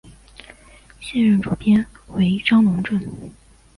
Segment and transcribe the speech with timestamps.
[0.99, 2.99] 现任主编为张珑正。